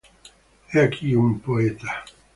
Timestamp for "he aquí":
0.71-1.13